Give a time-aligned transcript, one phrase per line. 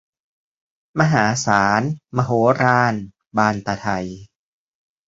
[0.99, 1.81] มหาศาล
[2.17, 2.93] มโหฬาร
[3.37, 3.87] บานตะไท